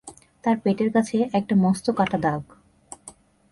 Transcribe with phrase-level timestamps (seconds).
[0.43, 2.43] তার পেটের কাছে একটা মস্ত কাটা দাগ।